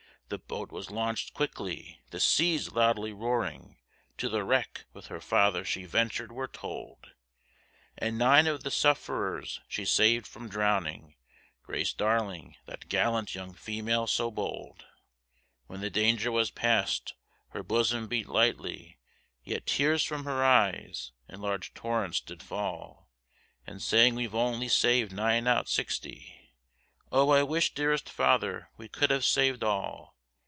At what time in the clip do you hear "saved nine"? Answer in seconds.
24.69-25.45